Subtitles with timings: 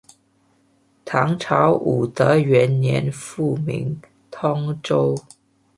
[1.05, 5.15] 唐朝武德元年复名通州。